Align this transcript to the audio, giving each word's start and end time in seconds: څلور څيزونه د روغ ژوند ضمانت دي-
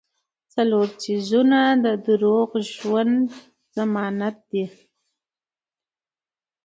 څلور 0.53 0.87
څيزونه 1.01 1.59
د 1.83 2.07
روغ 2.23 2.49
ژوند 2.73 3.25
ضمانت 3.75 4.37
دي- 4.51 4.63